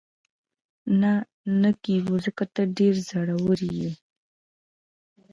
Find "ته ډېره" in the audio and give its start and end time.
2.53-3.01